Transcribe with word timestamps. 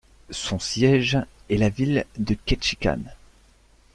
Son 0.31 0.57
siège 0.57 1.19
est 1.51 1.57
la 1.57 1.69
ville 1.69 2.07
de 2.17 2.33
Ketchikan. 2.33 3.01